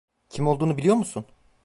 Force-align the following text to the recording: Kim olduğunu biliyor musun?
Kim 0.29 0.47
olduğunu 0.47 0.77
biliyor 0.77 0.95
musun? 0.95 1.25